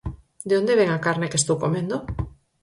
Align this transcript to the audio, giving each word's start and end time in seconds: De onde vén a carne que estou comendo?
De 0.49 0.53
onde 0.59 0.77
vén 0.79 0.89
a 0.93 1.03
carne 1.05 1.29
que 1.31 1.39
estou 1.41 1.57
comendo? 1.63 1.97